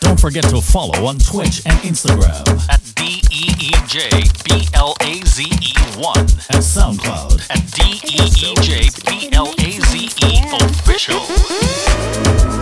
Don't 0.00 0.18
forget 0.18 0.44
to 0.44 0.60
follow 0.60 1.06
on 1.06 1.18
Twitch 1.18 1.62
and 1.66 1.78
Instagram 1.80 2.42
at 2.68 2.80
D 2.96 3.22
E 3.30 3.54
E 3.58 3.70
J 3.86 4.08
B 4.44 4.66
L 4.74 4.94
A 5.00 5.20
Z 5.24 5.42
E 5.44 5.72
1 5.96 6.18
and 6.18 6.62
SoundCloud 6.62 7.50
at 7.50 7.62
D 7.72 8.00
E 8.04 8.24
E 8.26 8.54
J 8.62 8.88
B 9.06 9.30
L 9.32 9.48
A 9.58 9.70
Z 9.70 10.08
E 10.26 10.42
official. 10.60 11.20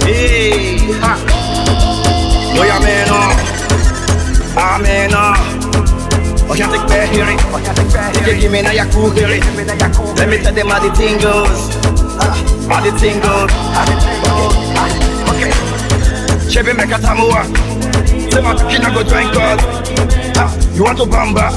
Hey, 0.05 0.79
ha. 1.01 1.17
Boy, 2.57 2.69
I'm 2.71 2.85
in 2.85 3.09
uh. 3.09 3.35
I'm 4.59 4.85
in 4.85 5.13
uh. 5.15 5.61
Oh, 6.51 6.55
can't 6.57 6.73
take 6.73 6.87
back 6.89 7.11
here. 7.11 7.27
You 8.27 8.41
give 8.41 8.51
me 8.51 8.63
now 8.63 8.73
your 8.73 8.87
cool 8.87 9.11
here. 9.11 9.29
Let 9.29 10.29
me 10.29 10.39
tell 10.39 10.53
them 10.53 10.69
how 10.69 10.81
the 10.81 10.91
thing 10.95 11.19
goes. 11.19 11.71
How 12.69 12.81
the 12.83 12.91
thing 12.99 13.21
goes. 13.21 13.51
Chevy 16.51 16.73
make 16.73 16.91
a 16.91 16.99
tamua. 16.99 17.47
Say 18.33 18.43
my 18.43 18.55
kid 18.67 18.83
go 18.83 19.03
drink 19.05 19.33
God. 19.33 19.61
You 20.75 20.83
want 20.83 20.99
to 20.99 21.05
bamba? 21.05 21.55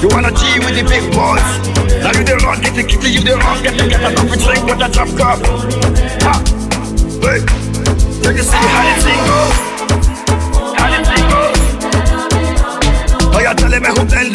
You 0.00 0.08
wanna 0.10 0.30
G 0.30 0.60
with 0.62 0.78
the 0.78 0.84
big 0.86 1.10
boys? 1.10 1.42
Now 2.04 2.12
you 2.14 2.22
the 2.22 2.38
wrong, 2.44 2.60
get 2.60 2.74
the 2.76 2.84
kitty, 2.84 3.10
you 3.10 3.20
the 3.20 3.34
wrong, 3.34 3.60
get 3.64 3.74
the 3.76 3.88
get 3.88 3.98
a 3.98 4.14
coffee 4.14 4.38
drink 4.38 4.62
with 4.62 4.78
a 4.78 4.88
drop 4.94 5.08
cup. 5.18 5.42
Ha. 6.22 6.38
Wait. 7.18 7.42
Let 8.22 8.34
me 8.36 8.42
see 8.42 8.62
how 8.62 8.82
the 8.86 8.94
thing 9.02 9.20
goes. 9.26 9.58
How 10.78 10.86
the 10.86 10.98
thing 11.02 11.26
goes. 11.26 11.58
Oh, 13.34 13.40
you're 13.42 13.58
telling 13.58 13.82
me 13.82 13.88
who 13.90 14.06
tell 14.06 14.28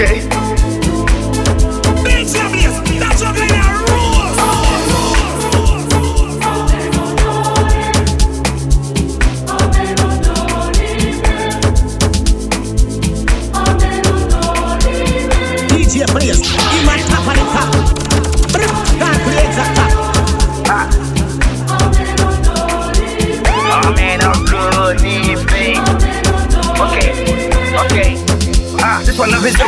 Okay. 0.00 0.37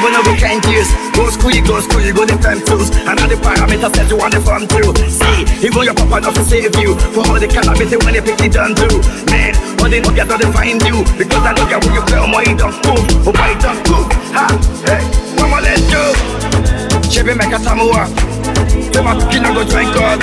No 0.09 0.25
we 0.25 0.33
can't 0.41 0.65
use. 0.65 0.89
Go 1.13 1.29
school, 1.29 1.53
go 1.69 1.81
school, 1.85 2.01
go 2.17 2.25
the 2.25 2.37
time 2.41 2.65
tools. 2.65 2.89
Another 3.05 3.37
parameter 3.37 3.93
says 3.93 4.09
you 4.09 4.17
want 4.17 4.33
the 4.33 4.41
fun 4.41 4.65
too. 4.65 4.89
See, 5.13 5.45
even 5.67 5.85
your 5.85 5.93
papa 5.93 6.25
not 6.25 6.35
to 6.37 6.43
save 6.45 6.73
you. 6.81 6.97
For 7.13 7.27
all 7.29 7.37
the 7.37 7.45
calamity 7.45 8.01
when 8.01 8.17
they 8.17 8.25
pick 8.25 8.41
it 8.41 8.57
done 8.57 8.73
too. 8.73 9.03
Man, 9.29 9.53
all 9.77 9.91
they 9.93 10.01
know 10.01 10.15
get 10.17 10.33
they 10.33 10.49
find 10.49 10.81
you. 10.81 11.05
Because 11.21 11.45
I 11.45 11.53
look 11.53 11.69
at 11.69 11.85
what 11.85 11.93
you 11.93 12.03
play, 12.09 12.25
my 12.25 12.45
don't 12.57 12.77
move. 12.89 13.05
Oh, 13.29 13.35
my 13.37 13.53
don't 13.61 13.81
move. 13.85 14.09
Ha, 14.33 14.47
hey, 14.89 15.03
mama, 15.37 15.61
let's 15.61 15.85
go. 15.93 16.17
Chevy 17.11 17.35
make 17.35 17.53
a 17.53 17.59
samoa. 17.59 18.07
Say 18.95 19.03
my 19.03 19.13
kid 19.29 19.43
go 19.43 19.63
drink 19.67 19.93
God. 19.93 20.23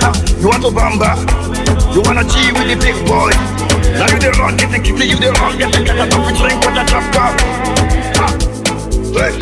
Ha, 0.00 0.10
you 0.40 0.48
want 0.48 0.62
to 0.62 0.70
bamba? 0.72 1.18
You 1.94 2.02
wanna 2.02 2.24
G 2.24 2.50
with 2.52 2.70
the 2.70 2.76
big 2.80 2.96
boy? 3.06 3.30
Now 3.98 4.10
you 4.10 4.18
the 4.18 4.34
wrong, 4.38 4.56
get 4.56 4.70
the 4.70 4.78
kitty, 4.78 5.06
you 5.06 5.16
the 5.16 5.30
wrong, 5.38 5.58
get 5.58 5.72
the 5.72 5.84
get 5.84 5.98
a 5.98 6.10
coffee 6.10 6.34
drink 6.34 6.58
with 6.62 6.74
a 6.74 6.84
drop 6.86 7.06
cup. 7.14 7.34
Ha, 8.18 8.53
hey. 9.18 9.34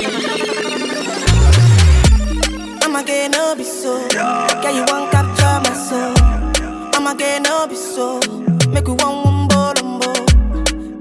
I'ma 2.83 3.03
get 3.03 3.31
no 3.33 3.55
be 3.57 3.65
so. 3.65 4.07
Yeah, 4.13 4.71
you 4.71 4.85
want 4.89 5.11
capture 5.13 5.61
my 5.65 5.73
soul. 5.75 6.15
I'ma 6.95 7.15
get 7.15 7.43
no 7.43 7.67
be 7.67 7.75
so. 7.77 8.21
Make 8.71 8.87
we 8.87 8.95
one 8.95 9.17
more, 9.23 9.25
one 9.25 9.49
bolombo. 9.49 10.13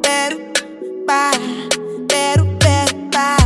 Better, 0.01 0.37
bye. 1.05 1.67
Better, 2.07 2.45
better, 2.59 2.95
bye. 3.09 3.37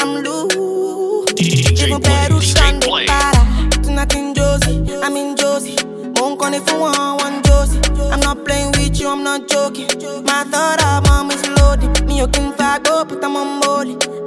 I'm 0.00 0.22
loose. 0.22 1.32
DJ 1.34 1.86
Even 1.86 2.00
Play, 2.00 2.28
better, 2.28 2.34
DJ 2.34 2.80
Play. 2.82 3.06
Tonight 3.82 4.14
in 4.14 4.34
Josie, 4.34 4.94
I'm 5.02 5.16
in 5.16 5.36
Josie. 5.36 5.76
Won't 6.16 6.38
call 6.38 6.54
if 6.54 6.68
you 6.70 6.78
want 6.78 7.20
one 7.22 7.42
Josie. 7.42 7.80
I'm 8.12 8.20
not 8.20 8.44
playing 8.44 8.72
with 8.72 9.00
you, 9.00 9.08
I'm 9.08 9.22
not 9.22 9.48
joking. 9.48 9.88
My 10.24 10.44
thought 10.44 10.82
of 10.82 11.06
mom 11.08 11.30
is 11.30 11.48
loaded. 11.50 12.06
Me, 12.06 12.18
you 12.18 12.28
can 12.28 12.52
fight 12.54 12.88
up, 12.88 13.08
but 13.08 13.24
I'm 13.24 13.36
on. 13.36 13.63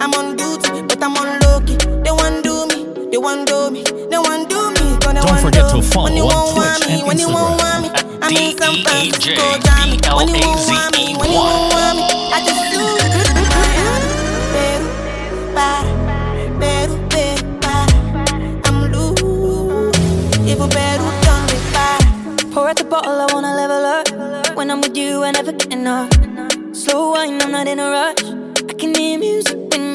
I'm 0.07 0.13
on 0.13 0.37
duty, 0.37 0.83
but 0.87 1.03
I'm 1.03 1.17
on 1.17 1.37
low 1.41 1.59
key. 1.67 1.75
They 1.75 2.11
want 2.11 2.41
do 2.41 2.65
me, 2.67 2.87
they 3.11 3.17
want 3.17 3.45
do 3.45 3.69
me, 3.69 3.83
they 3.83 4.17
want 4.17 4.47
do 4.49 4.71
me. 4.71 4.95
Gonna 5.03 5.19
Don't 5.19 5.27
want 5.29 5.41
forget 5.41 5.63
do 5.67 5.71
to 5.71 5.75
me. 5.75 5.81
follow 5.83 6.07
when 6.07 6.15
you 6.15 6.23
on 6.23 6.31
won't 6.31 6.55
want 6.55 6.79
Twitch 6.79 6.87
me, 6.87 6.99
and 6.99 7.07
when 7.07 7.19
you 7.19 7.27
won't 7.27 7.59
Instagram 7.59 7.83
want 7.83 7.83
me. 7.83 8.15
I'm 8.23 8.31
in 8.31 8.55
some 8.57 8.75
fancy 8.87 9.11
D-E-E-J, 9.11 9.35
go 9.35 9.59
jam. 9.67 9.99
When 10.15 10.31
you 10.31 10.47
won't 10.47 10.63
want 10.63 10.95
me, 10.95 11.11
when 11.19 11.27
you 11.27 11.43
won't 11.43 11.73
want 11.75 11.99
me, 11.99 12.07
I 12.31 12.39
just 12.39 12.63
do 12.71 12.79
it. 13.03 13.11
Better, 14.55 14.87
para, 15.51 15.91
better, 16.55 16.95
better, 17.11 17.51
para. 17.59 17.91
I'm 18.63 18.77
loose, 18.87 19.91
even 20.47 20.69
better, 20.71 21.03
done 21.27 21.43
me 21.51 21.59
para. 21.75 21.99
Pour 22.53 22.69
out 22.69 22.77
the 22.77 22.85
bottle, 22.85 23.19
I 23.19 23.27
wanna 23.33 23.51
level 23.59 23.83
up. 23.83 24.55
When 24.55 24.71
I'm 24.71 24.79
with 24.79 24.95
you, 24.95 25.23
I 25.23 25.31
never 25.31 25.51
get 25.51 25.73
enough. 25.73 26.09
Slow 26.71 27.11
wine, 27.11 27.41
I'm 27.41 27.51
not 27.51 27.67
in 27.67 27.79
a 27.79 27.89
rush. 27.91 28.23
I 28.69 28.73
can 28.73 28.95
hear 28.95 29.19
music 29.19 29.57
when 29.57 29.66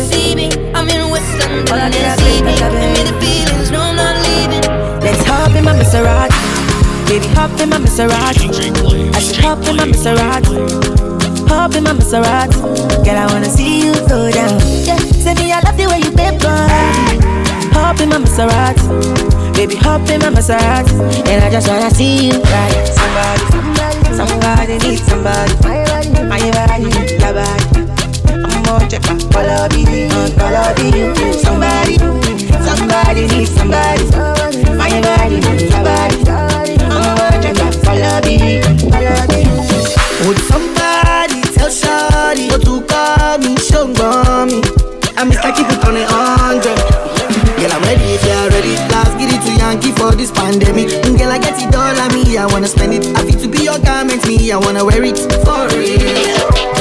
See 0.00 0.34
me, 0.34 0.48
I'm 0.74 0.88
in 0.88 1.10
West 1.10 1.30
London. 1.38 1.68
All 1.72 1.78
I 1.78 1.90
did, 1.90 2.04
I 2.04 2.16
see 2.16 2.40
did, 2.40 2.44
me, 2.44 2.54
give 2.56 2.72
me 2.72 3.02
the 3.04 3.14
feelings. 3.20 3.70
No, 3.70 3.80
I'm 3.80 3.96
not 3.96 4.16
leaving. 4.24 4.64
Let's 5.00 5.22
hop 5.26 5.52
in 5.54 5.64
my 5.64 5.74
Maserati. 5.74 6.36
Baby, 7.06 7.26
hop 7.34 7.50
in 7.60 7.68
my 7.68 7.78
Maserati. 7.78 8.48
DJ 8.48 8.72
Play, 8.74 9.08
I 9.10 9.20
said 9.20 9.36
DJ 9.36 9.42
hop 9.42 9.66
in 9.66 9.76
my 9.76 9.84
Maserati. 9.84 10.54
Hop 11.48 11.74
in 11.74 11.84
my 11.84 11.92
Maserati. 11.92 12.60
Girl, 13.04 13.18
I 13.18 13.26
wanna 13.32 13.50
see 13.50 13.86
you 13.86 13.92
go 14.08 14.30
down. 14.30 14.60
Yeah, 14.86 14.96
say 15.20 15.34
me, 15.34 15.52
I 15.52 15.60
love 15.60 15.76
the 15.76 15.86
way 15.88 15.98
you 15.98 16.12
bend 16.12 16.40
body. 16.40 17.18
Hop 17.74 18.00
in 18.00 18.08
my 18.08 18.18
Maserati. 18.18 19.54
Baby, 19.54 19.76
hop 19.76 20.08
in 20.08 20.20
my 20.20 20.30
Maserati. 20.30 20.94
And 21.28 21.44
I 21.44 21.50
just 21.50 21.68
wanna 21.68 21.90
see 21.90 22.28
you 22.28 22.40
ride. 22.40 22.86
Somebody, 22.98 23.44
somebody 24.16 24.78
needs 24.78 25.02
somebody. 25.02 25.52
My 25.62 25.84
body, 25.84 26.10
my 26.24 26.50
body, 26.50 26.84
your 27.18 27.34
body. 27.34 27.59
I'm 28.70 28.78
more 28.78 28.86
my 28.86 29.18
color 29.34 29.68
be 29.68 29.82
you, 29.82 30.08
color. 30.38 30.70
Somebody, 31.42 31.98
somebody 32.62 33.26
needs 33.26 33.50
somebody. 33.50 34.04
My 34.78 34.94
body, 35.02 35.42
your 35.42 35.82
body. 35.82 36.22
I'm 36.86 37.02
my 37.18 37.70
color 37.82 38.20
be 38.22 38.38
you, 38.38 38.62
color 38.88 39.26
be. 39.26 39.42
Would 40.22 40.38
somebody 40.46 41.42
tell 41.50 41.68
Shawty 41.68 42.50
Go 42.50 42.58
to 42.58 42.86
call 42.86 43.38
me, 43.38 43.56
show 43.56 43.88
me 43.88 44.62
I 45.16 45.24
miss 45.24 45.42
like 45.42 45.56
keep 45.56 45.66
it 45.66 45.84
on 45.84 45.96
a 45.96 46.06
hundred 46.06 46.78
Girl, 47.58 47.72
I'm 47.72 47.82
ready 47.82 48.14
if 48.14 48.22
you're 48.22 48.50
ready 48.50 48.76
Last 48.92 49.18
get 49.18 49.32
it 49.32 49.42
to 49.46 49.52
Yankee 49.58 49.90
for 49.90 50.12
this 50.12 50.30
pandemic 50.30 50.88
Mm, 51.02 51.18
Girl, 51.18 51.32
I 51.32 51.38
get 51.38 51.58
it 51.58 51.74
all 51.74 51.98
on 51.98 52.12
me 52.14 52.36
I 52.36 52.46
wanna 52.46 52.68
spend 52.68 52.94
it 52.94 53.06
I 53.16 53.24
fit 53.24 53.40
to 53.40 53.48
be 53.48 53.64
your 53.64 53.78
garment 53.80 54.24
Me, 54.28 54.52
I 54.52 54.58
wanna 54.58 54.84
wear 54.84 55.02
it 55.02 55.18
for 55.42 55.66
real 55.74 56.79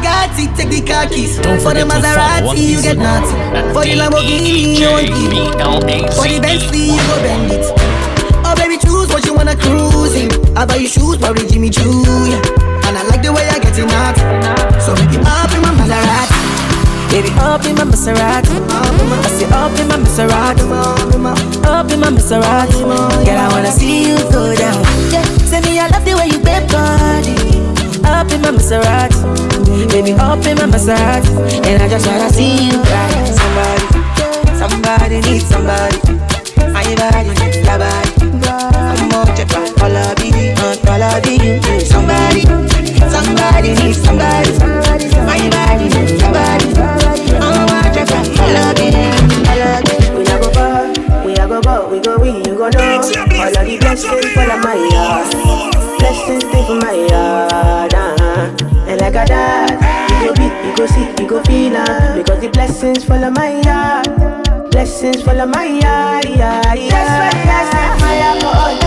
You 0.00 0.08
know 0.08 0.16
I 0.16 0.32
got 0.32 0.38
it, 0.40 0.56
take 0.56 0.70
the 0.72 0.80
car 0.80 1.06
keys 1.06 1.36
Don't 1.36 1.60
For 1.60 1.74
the 1.76 1.84
forget 1.84 2.00
to 2.00 2.08
follow 2.16 2.48
on 2.48 2.56
Maserati, 2.56 2.64
you 2.72 2.80
get 2.80 2.96
nothing 2.96 3.36
For 3.76 3.84
the 3.84 3.94
Lamborghini, 4.00 4.80
you 4.80 4.88
won't 4.88 5.12
give 5.12 6.14
For 6.16 6.24
the 6.24 6.40
Bentley, 6.40 6.96
you 6.96 7.02
go 7.04 7.16
bend 7.20 7.52
it 7.52 8.00
Oh 8.44 8.54
baby, 8.56 8.78
choose 8.78 9.08
what 9.08 9.24
you 9.26 9.34
wanna 9.34 9.54
cruise 9.54 10.14
in. 10.16 10.30
I 10.56 10.64
buy 10.64 10.76
you 10.76 10.88
shoes, 10.88 11.18
probably 11.18 11.46
Jimmy 11.46 11.70
Choo, 11.70 12.02
yeah. 12.26 12.40
And 12.88 12.96
I 12.96 13.02
like 13.06 13.22
the 13.22 13.32
way 13.32 13.46
I 13.46 13.60
get 13.60 13.78
it 13.78 13.86
out. 13.92 14.16
So 14.80 14.94
baby, 14.96 15.20
up 15.22 15.52
in 15.52 15.62
my 15.62 15.70
Maserati. 15.76 16.40
Baby, 17.12 17.30
up 17.38 17.64
in 17.66 17.76
my 17.76 17.84
Maserati. 17.84 18.56
I 18.58 19.28
say 19.28 19.46
up 19.52 19.78
in 19.78 19.86
my 19.86 19.96
Maserati. 20.00 20.66
Up 21.64 21.92
in 21.92 22.00
my 22.00 22.08
Maserati. 22.10 22.80
Girl, 22.82 23.38
I 23.38 23.48
wanna 23.52 23.70
see 23.70 24.08
you 24.08 24.16
go 24.32 24.56
down. 24.56 24.82
Yeah, 25.12 25.22
say 25.46 25.60
me, 25.60 25.78
I 25.78 25.86
love 25.88 26.04
the 26.04 26.16
way 26.16 26.26
you 26.26 26.40
bend 26.40 26.72
body 26.72 27.49
in 28.40 28.54
my 28.54 28.58
Maserati, 28.58 29.88
baby, 29.90 30.12
up 30.12 30.44
in 30.46 30.56
my 30.56 30.64
Maserati, 30.64 31.66
and 31.66 31.82
I 31.82 31.88
just 31.88 32.06
wanna 32.06 32.30
see 32.30 32.70
you 32.70 32.80
cry. 32.82 33.10
Somebody, 33.32 33.86
somebody 34.56 35.20
needs 35.20 35.46
somebody. 35.46 35.98
My 36.72 36.84
body, 36.96 37.32
your 37.64 37.78
body. 37.78 38.10
I'm 38.48 39.12
on 39.12 39.26
check 39.36 39.52
out, 39.54 39.68
follow 39.78 40.00
all 40.00 41.02
uh, 41.02 41.16
of 41.16 41.24
me. 41.24 41.60
Somebody, 41.84 42.42
somebody 43.10 43.74
needs 43.74 44.02
somebody. 44.02 44.52
My 45.28 45.40
body, 45.52 45.86
your 45.90 46.32
body. 46.32 46.66
I'm 47.40 47.68
on 47.68 47.94
check 47.94 48.10
out, 48.10 48.26
follow 48.36 48.72
me, 48.78 48.88
follow. 49.44 50.16
We 50.16 50.24
a 50.24 50.38
go 50.40 50.50
ball, 50.52 51.24
we 51.24 51.32
a 51.34 51.46
go 51.46 51.60
ball, 51.60 51.90
we 51.90 52.00
go 52.00 52.18
win, 52.18 52.36
you 52.44 52.56
go 52.56 52.68
know. 52.68 53.00
All 53.00 53.56
of 53.56 53.66
the 53.66 53.78
blessings 53.80 54.32
follow 54.32 54.58
my 54.58 54.76
heart. 54.92 55.39
mega 59.10 59.26
dad. 59.26 60.22
You 60.22 60.28
go 60.28 60.34
be, 60.34 60.68
you 60.68 60.76
go 60.76 60.86
see, 60.86 61.22
you 61.22 61.28
go 61.28 61.42
feel 61.42 61.76
am. 61.76 62.18
Because 62.18 62.40
the 62.40 62.48
blessings 62.48 63.04
follow 63.04 63.30
my 63.30 63.60
heart. 63.64 64.70
Blessings 64.70 65.22
follow 65.22 65.46
my 65.46 65.66
heart. 65.82 66.28
Yeah, 66.28 66.74
yeah. 66.74 66.90
That's 66.90 67.46
why 67.46 67.86
I 67.86 67.98
fire 67.98 68.40
for 68.40 68.56
all. 68.56 68.79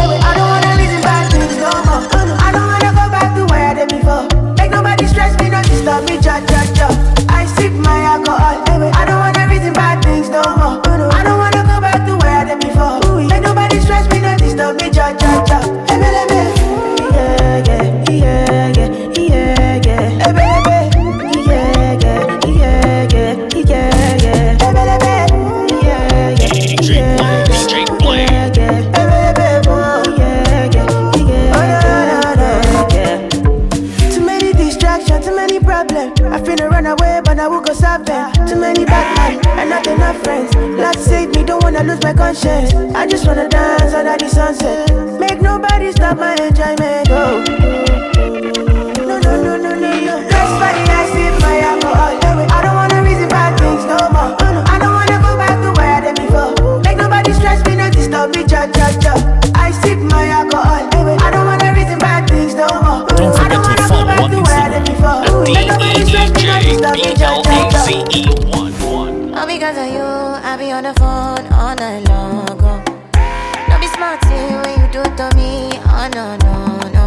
Lose 41.85 42.01
my 42.01 42.13
conscience. 42.13 42.73
I 42.95 43.05
just 43.07 43.27
wanna 43.27 43.47
dance 43.49 43.93
under 43.93 44.17
the 44.17 44.29
sunset. 44.29 44.89
Make 45.19 45.41
nobody 45.41 45.91
stop 45.91 46.17
my 46.17 46.33
enjoyment. 46.35 47.09
Oh. 47.09 47.43
No, 49.07 49.19
no, 49.19 49.33
no, 49.43 49.57
no, 49.57 49.75
no, 49.75 49.91
no. 50.07 50.15
I 52.55 52.61
don't 52.63 52.75
wanna 52.75 53.03
reason 53.03 53.27
bad 53.29 53.57
things 53.59 53.83
no 53.85 53.97
more. 54.15 54.35
I 54.67 54.79
don't 54.79 54.93
wanna 54.93 55.17
go 55.21 55.37
back 55.37 55.57
to 55.63 55.71
where 55.79 55.93
I 55.95 56.01
did 56.01 56.15
before. 56.15 56.79
Make 56.81 56.97
nobody 56.97 57.33
stress 57.33 57.59
me, 57.67 57.75
disturb 57.91 58.35
me, 58.35 58.43
cha 58.45 58.67
cha 58.71 58.87
cha. 58.99 59.13
I 59.55 59.71
sip 59.71 59.99
my 59.99 60.27
alcohol. 60.27 60.87
I 61.19 61.31
don't 61.31 61.45
wanna 61.45 61.73
reason 61.73 61.99
bad 61.99 62.29
things 62.29 62.55
no 62.55 62.67
more. 62.81 63.05
I 63.11 63.47
don't 63.49 63.63
wanna 63.63 63.87
go 63.91 64.05
back 64.05 64.31
to 64.31 64.39
where 64.41 64.61
I 64.61 64.69
did 64.69 64.85
before. 64.85 65.43
Make 65.53 65.67
nobody 65.67 66.05
stress 66.05 66.31
me, 66.31 66.43
disturb 66.63 66.95
me, 66.95 67.13
cha 67.15 67.35
cha 67.37 67.69
cha. 67.71 68.92
D-E-N-J-B-L-A-Z-E-1. 69.43 69.43
All 69.43 69.49
because 69.49 69.75
of 69.77 69.87
you, 69.87 69.99
I 69.99 70.55
be 70.55 70.71
on 70.71 70.83
the 70.83 70.93
phone 70.93 71.45
all 71.51 71.75
night 71.75 72.07
long. 72.07 72.45
Don't 73.67 73.81
be 73.81 73.87
smart 73.87 74.23
when 74.23 74.79
you 74.79 74.87
do 74.89 75.01
it 75.01 75.17
to 75.17 75.35
me. 75.35 75.67
Oh 75.83 76.07
no 76.15 76.37
no 76.47 76.79
no. 76.95 77.05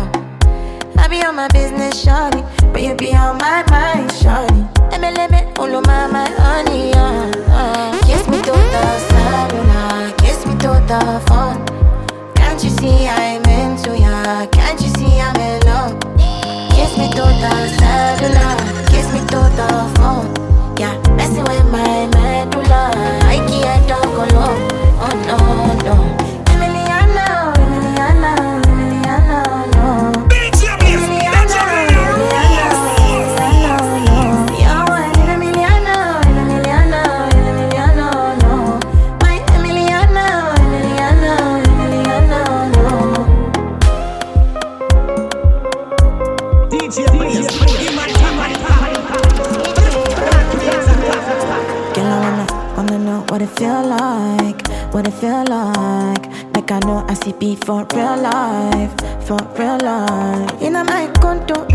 I 0.99 1.09
be 1.09 1.25
on 1.25 1.35
my 1.37 1.49
business, 1.49 2.05
shawty, 2.05 2.45
but 2.75 2.83
you 2.83 2.95
be 2.95 3.15
on 3.15 3.39
my 3.39 3.65
mind, 3.71 4.11
shawty. 4.11 4.69
Me 5.01 5.49
all 5.57 5.77
of 5.77 5.87
my 5.87 6.07
my 6.09 6.29
honey, 6.37 6.93
uh, 6.93 7.33
uh. 7.49 7.99
Kiss 8.05 8.29
me 8.29 8.43
to 8.43 8.53
the 8.53 8.99
cellular, 9.09 10.13
kiss 10.19 10.45
me 10.45 10.53
to 10.61 10.77
the 10.93 11.01
phone. 11.29 11.65
Can't 12.35 12.63
you 12.63 12.69
see 12.69 13.09
I'm 13.09 13.45
into 13.49 13.97
ya? 13.97 14.45
Can't 14.53 14.79
you 14.83 14.91
see 15.01 15.19
I'm 15.19 15.37
in 15.41 15.61
love? 15.65 15.99
Kiss 16.77 16.99
me 16.99 17.09
to 17.17 17.25
the 17.41 17.69
cellular, 17.81 18.57
kiss 18.93 19.09
me 19.15 19.21
to 19.33 19.41
the 19.57 19.69
phone. 19.97 20.29
Yeah, 20.77 21.01
messing 21.17 21.45
with 21.45 21.65
my. 21.73 22.16
I 23.67 23.85
can't 23.85 24.33
talk 24.33 24.76
feel 53.57 53.83
like, 53.87 54.69
what 54.93 55.07
it 55.09 55.15
feel 55.15 55.45
like. 55.45 56.25
Like 56.55 56.71
I 56.71 56.79
know 56.81 57.05
I 57.09 57.15
see 57.15 57.33
beat 57.33 57.65
for 57.65 57.87
real 57.95 58.17
life, 58.17 58.93
for 59.27 59.39
real 59.59 59.79
life. 59.79 60.63
In 60.63 60.77
a 60.77 60.85
my 60.85 61.11
condo, 61.21 61.67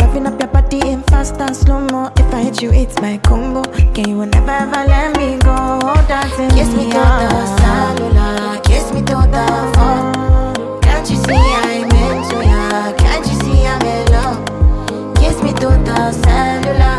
loving 0.00 0.26
up 0.26 0.38
your 0.38 0.48
body 0.48 0.80
in 0.90 1.02
fast 1.04 1.40
and 1.40 1.56
slow 1.56 1.80
mo. 1.80 2.10
If 2.16 2.32
I 2.34 2.42
hit 2.42 2.62
you, 2.62 2.70
it's 2.72 3.00
my 3.00 3.18
combo. 3.18 3.62
Can 3.94 4.08
you 4.10 4.26
never 4.26 4.50
ever 4.50 4.84
let 4.86 5.16
me 5.16 5.38
go? 5.38 5.80
Dancing 6.08 6.50
Kiss 6.50 6.68
me 6.76 6.84
to 6.90 6.98
the 6.98 7.46
cellular, 7.58 8.60
kiss 8.62 8.92
me 8.92 9.00
to 9.00 9.16
the 9.34 9.46
phone. 9.74 10.80
Can't 10.82 11.08
you 11.10 11.16
see 11.16 11.34
I'm 11.34 11.84
into 11.84 12.38
ya? 12.44 12.92
Can't 12.96 13.26
you 13.26 13.36
see 13.40 13.66
I'm 13.66 13.82
in 13.82 14.12
love? 14.12 15.16
Kiss 15.16 15.42
me 15.42 15.52
to 15.54 15.68
the 15.88 16.12
cellular, 16.12 16.91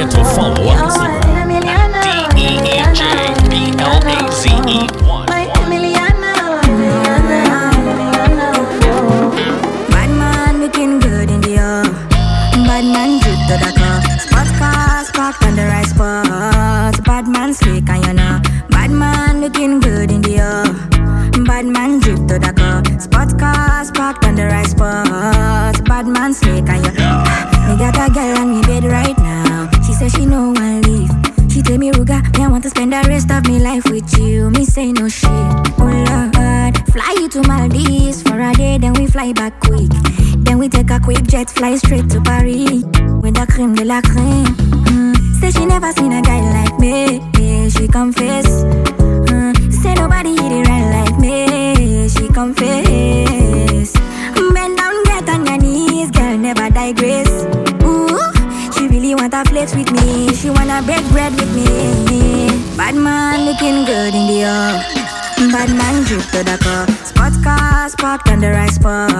forget 0.00 0.10
to 0.18 0.24
follow 0.24 0.68
on 0.68 0.78
Instagram. 0.78 1.50
D-E-N-J-B-L-A-Z-E-1. 2.34 3.40
Bad 4.90 4.99
life 33.80 33.92
with 33.92 34.18
you. 34.18 34.50
Me 34.50 34.64
say 34.64 34.92
no 34.92 35.08
shit. 35.08 35.30
Oh 35.30 35.84
Lord, 35.84 36.76
fly 36.92 37.14
you 37.18 37.28
to 37.30 37.42
Maldives 37.46 38.22
for 38.22 38.40
a 38.40 38.52
day, 38.54 38.78
then 38.78 38.92
we 38.94 39.06
fly 39.06 39.32
back 39.32 39.60
quick. 39.60 39.90
Then 40.38 40.58
we 40.58 40.68
take 40.68 40.90
a 40.90 41.00
quick 41.00 41.22
jet, 41.24 41.50
fly 41.50 41.76
straight 41.76 42.08
to 42.10 42.20
Paris 42.20 42.82
with 43.22 43.34
the 43.34 43.46
creme 43.48 43.74
de 43.74 43.84
la 43.84 44.00
creme. 44.02 44.46
Mm. 44.46 45.40
Say 45.40 45.50
she 45.50 45.66
never 45.66 45.92
seen 45.92 46.12
a 46.12 46.22
guy 46.22 46.40
like 46.52 46.78
me. 46.78 47.20
Yeah, 47.38 47.68
she 47.68 47.86
confess. 47.88 48.79
Looking 63.60 63.84
good 63.84 64.14
in 64.14 64.26
the 64.26 64.42
air. 64.42 65.52
Bad 65.52 65.68
man 65.76 66.04
drip 66.04 66.22
to 66.32 66.42
the 66.42 66.56
car. 66.62 66.86
Spot 67.04 67.32
cars 67.44 67.94
parked 67.94 68.28
on 68.28 68.40
the 68.40 68.50
right 68.50 68.70
spot. 68.70 69.10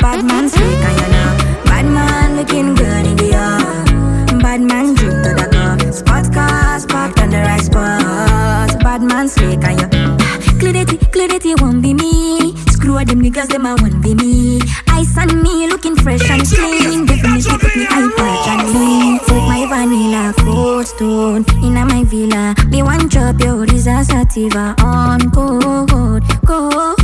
Bad 0.00 0.24
man 0.24 0.48
slick 0.48 0.64
and 0.64 1.00
you 1.00 1.08
know. 1.14 1.62
Bad 1.64 1.86
man 1.86 2.36
looking 2.36 2.74
good 2.74 3.06
in 3.06 3.16
the 3.16 3.30
air. 3.32 4.38
Bad 4.40 4.60
man 4.60 4.94
drip 4.94 5.22
to 5.22 5.30
the 5.38 5.48
car. 5.52 5.92
Spot 5.92 6.32
cars 6.32 6.86
parked 6.86 7.20
on 7.20 7.30
the 7.30 7.38
right 7.38 7.62
spot. 7.62 8.82
Bad 8.82 9.02
man 9.02 9.28
slick 9.28 9.62
and 9.62 9.80
you. 9.80 9.88
Clarity, 10.58 10.96
clarity 11.12 11.54
won't 11.60 11.80
be 11.80 11.94
me. 11.94 12.56
Screw 12.70 12.98
all 12.98 13.04
them 13.04 13.22
niggas, 13.22 13.48
them 13.48 13.66
a 13.66 13.76
won't 13.76 14.02
be 14.02 14.14
me. 14.14 14.60
Ice 14.88 15.16
on 15.16 15.42
me, 15.42 15.68
looking 15.68 15.94
fresh 15.94 16.28
and 16.28 16.42
clean. 16.42 17.06
Definitely 17.06 17.42
put 17.58 17.76
me 17.76 17.86
eye 17.88 18.10
patch 18.16 18.48
and 18.48 18.74
lean. 18.74 19.29
Cold 20.80 20.88
stone 20.88 21.44
in 21.62 21.74
my 21.74 22.04
villa. 22.04 22.54
Me 22.68 22.82
one 22.82 23.06
drop 23.08 23.38
your 23.40 23.66
Risa 23.66 24.02
sativa 24.02 24.74
on 24.82 25.30
cold, 25.30 26.22
cold, 26.46 26.96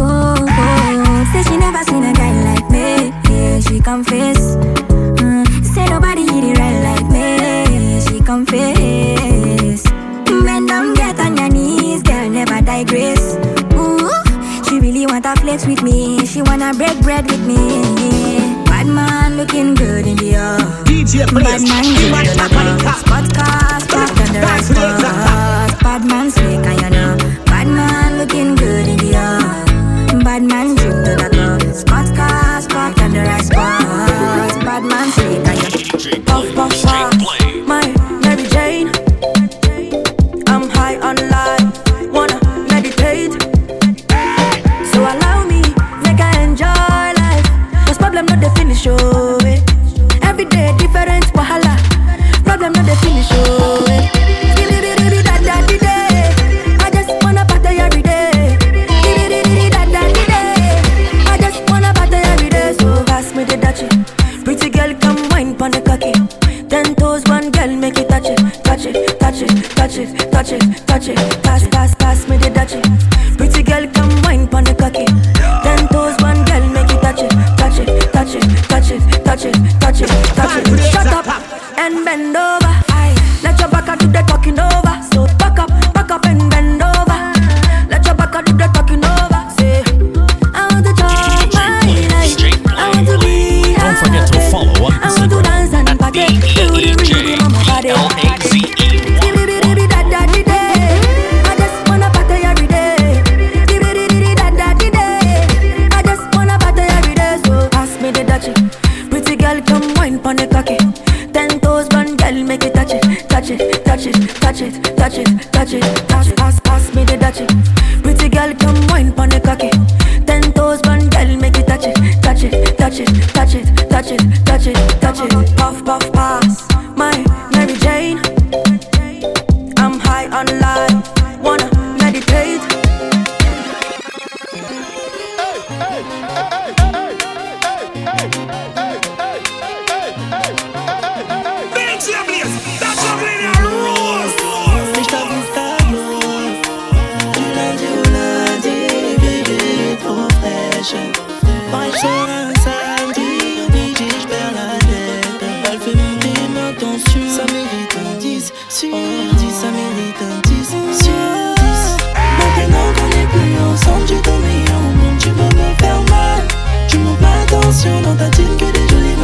dans 168.02 168.16
ta 168.16 168.28
que 168.28 168.72
des 168.72 168.88
jolies. 168.88 169.16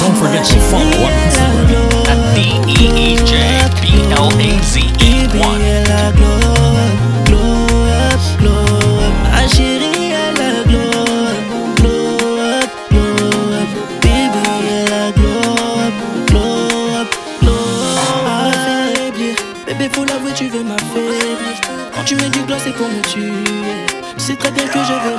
Don't 0.00 0.16
forget 0.16 0.44
to 0.44 0.58
follow 0.70 1.06
up 1.06 2.20
D-E-E-J-B-L-A-Z-E-1. 2.34 3.38
tu 22.08 22.16
mets 22.16 22.30
du 22.30 22.40
glace 22.44 22.62
c'est 22.64 22.72
pour 22.72 22.88
me 22.88 23.02
tuer. 23.02 23.30
C'est 24.16 24.38
très 24.38 24.50
bien 24.50 24.64
que 24.66 24.78
je 24.78 24.92
vais 24.92 25.14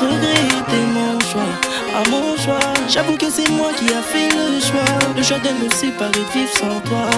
regretter 0.00 0.63
à 1.94 2.02
mon 2.10 2.36
choix. 2.36 2.58
J'avoue 2.88 3.16
que 3.16 3.30
c'est 3.30 3.48
moi 3.50 3.72
qui 3.72 3.92
a 3.92 4.02
fait 4.02 4.28
le 4.30 4.60
choix, 4.60 4.98
le 5.16 5.22
choix 5.22 5.38
de 5.38 5.64
me 5.64 5.70
séparer, 5.70 6.24
vivre 6.34 6.50
sans 6.58 6.80
toi. 6.80 7.08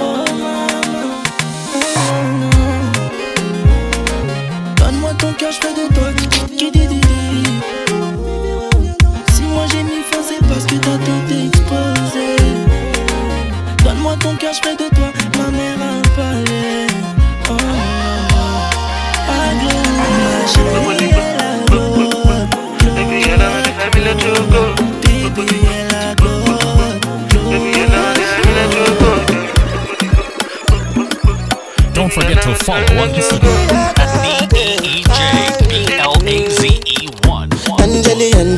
Oh 0.00 0.63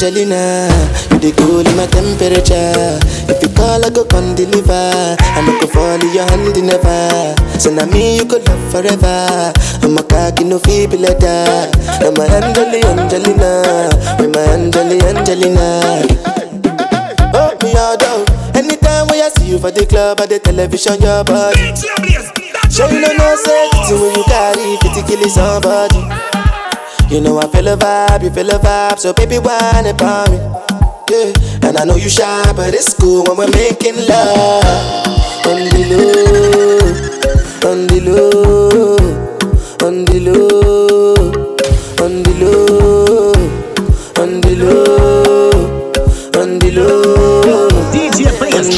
Angelina, 0.06 0.70
you 1.10 1.18
the 1.18 1.30
cool 1.34 1.66
in 1.66 1.75
my 1.75 1.82
temperature. 1.90 2.94
If 3.26 3.42
you 3.42 3.50
call, 3.58 3.82
I 3.82 3.90
go 3.90 4.06
come 4.06 4.38
deliver. 4.38 4.70
I 5.18 5.42
no 5.42 5.58
go 5.58 5.66
fall 5.66 5.98
in 5.98 6.14
your 6.14 6.22
hand 6.30 6.54
never. 6.62 7.34
So 7.58 7.75
now 7.75 7.90
me 7.90 8.22
you 8.22 8.25
could 8.25 8.46
love 8.46 8.62
forever. 8.70 9.50
I'm 9.82 9.98
a 9.98 10.02
cocky 10.06 10.44
no 10.46 10.62
feeble 10.62 11.02
letter. 11.02 11.66
I'm 12.06 12.14
a 12.14 12.22
Angeli, 12.22 12.86
Angelina, 12.86 13.90
I'm 14.22 14.30
a 14.30 14.40
Angeli, 14.54 15.02
Angelina. 15.02 16.06
Oh, 17.34 17.58
me 17.66 17.75
all 17.75 17.98
down. 17.98 18.22
Anytime 18.54 19.10
when 19.10 19.26
I 19.26 19.28
see 19.34 19.50
you 19.50 19.58
for 19.58 19.75
the 19.75 19.90
club 19.90 20.20
or 20.22 20.30
the 20.30 20.38
television, 20.38 21.02
your 21.02 21.26
body. 21.26 21.75
Sure 22.70 22.86
you 22.94 23.02
know 23.02 23.10
no 23.10 23.34
sex 23.42 23.90
when 23.90 24.14
you 24.14 24.22
carry 24.30 24.78
50 24.86 25.02
kill 25.02 25.26
somebody. 25.26 26.25
You 27.08 27.20
know 27.20 27.38
I 27.38 27.46
feel 27.46 27.68
a 27.68 27.76
vibe, 27.76 28.25
you 28.25 28.30
feel 28.30 28.50
a 28.50 28.58
vibe, 28.58 28.98
so 28.98 29.12
baby 29.12 29.38
whine 29.38 29.86
about 29.86 30.28
me. 30.28 30.38
Yeah, 31.08 31.32
and 31.62 31.76
I 31.78 31.84
know 31.84 31.94
you 31.94 32.08
shy, 32.08 32.52
but 32.56 32.75
it's 32.75 32.94
cool 32.94 33.22
when 33.25 33.36
we're 33.36 33.50
making 33.52 33.94
love. 34.08 35.06
On 35.46 35.62
the 35.70 35.82
low, 35.86 36.82
on 37.70 37.86
the 37.86 38.00
low, 38.00 38.96
on 39.86 40.04
the 40.04 40.18
low, 40.18 41.14
on 42.04 42.22
the 42.22 42.32
low, 42.42 43.32
on 44.20 44.40
the 44.40 44.56
low, 44.56 45.52
on 46.42 46.58
the 46.58 46.70
low. 46.72 47.70
DJ 47.92 48.26
players, 48.36 48.68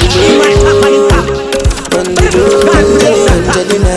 On 1.97 2.05
the 2.15 2.27
low, 2.37 2.61
Angelina, 3.33 3.97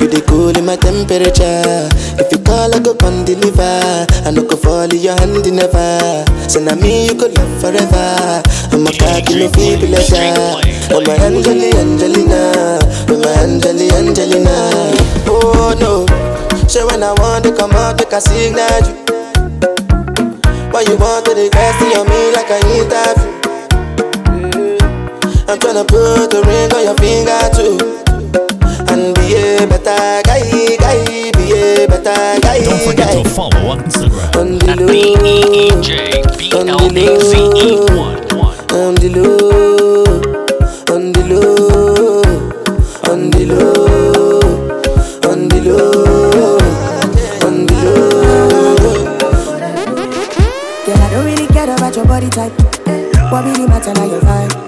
you 0.00 0.08
the 0.08 0.20
cool 0.28 0.54
in 0.54 0.66
my 0.66 0.76
temperature. 0.76 1.88
Call, 2.64 2.74
I 2.74 2.78
go 2.80 2.94
come 2.94 3.26
deliver. 3.26 4.06
I 4.24 4.30
no 4.32 4.40
go 4.40 4.56
fall 4.56 4.88
in 4.88 4.96
your 4.96 5.12
hand 5.20 5.44
never. 5.52 6.24
So 6.48 6.64
now 6.64 6.74
me 6.76 7.08
you 7.08 7.14
could 7.14 7.36
love 7.36 7.60
forever. 7.60 8.40
I'm 8.72 8.88
a 8.88 8.92
cocky 8.96 9.36
no 9.36 9.52
feeble 9.52 9.92
letter. 9.92 10.16
I'm 10.16 10.96
oh, 10.96 11.04
a 11.04 11.12
Angeli 11.28 11.76
Angelina, 11.76 12.80
I'm 13.04 13.20
oh, 13.20 13.28
a 13.28 13.44
Angeli 13.44 13.92
Angelina. 13.92 14.56
Oh 15.28 15.76
no, 15.76 16.08
so 16.66 16.86
when 16.86 17.02
I 17.02 17.12
want 17.20 17.44
to 17.44 17.52
come 17.54 17.72
out, 17.72 17.98
make 17.98 18.12
a 18.16 18.20
signal 18.22 18.64
you. 18.80 18.96
Why 20.72 20.88
you 20.88 20.96
want 20.96 21.26
to 21.26 21.34
the 21.36 21.52
question 21.52 21.92
on 22.00 22.08
me 22.08 22.32
like 22.32 22.48
I 22.48 22.64
interview? 22.80 23.28
Mm. 24.40 25.52
I'm 25.52 25.58
tryna 25.60 25.84
put 25.84 26.32
the 26.32 26.40
ring 26.48 26.72
on 26.72 26.80
your 26.88 26.96
finger 26.96 27.44
too. 27.52 27.76
And 28.88 29.14
be 29.16 29.36
a 29.36 29.66
better 29.66 30.22
guy, 30.24 30.76
guy, 30.78 31.13
be 32.04 32.10
a 32.10 32.64
Don't 32.68 32.80
forget 32.82 33.08
guy. 33.08 33.22
to 33.22 33.28
follow 33.30 33.70
on 33.70 33.78
Instagram 33.80 34.36
On 34.36 34.58
the 34.58 34.70
At 34.70 34.78
low, 34.78 34.86
D-E-E-J-B-L-A-Z-E-1. 34.88 35.94
on 38.74 38.94
the 38.96 39.08
low, 39.14 40.04
on 40.94 41.12
the 41.12 41.22
low, 41.30 42.22
on 43.10 43.20
the 43.30 43.44
low, 43.46 44.40
on 45.30 45.48
the 45.48 45.60
low, 45.60 46.58
on 47.46 47.66
the 47.66 47.74
low. 47.84 48.74
Girl, 50.84 50.98
I 50.98 51.08
don't 51.10 51.24
really 51.24 51.46
care 51.48 51.70
about 51.74 51.94
your 51.96 52.04
body 52.06 52.28
type. 52.30 52.52
What 53.32 53.44
really 53.44 53.66
matter 53.66 53.92
now 53.94 54.04
you're 54.04 54.20
fine. 54.20 54.63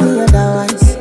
money 0.00 0.20
otherwise. 0.20 0.96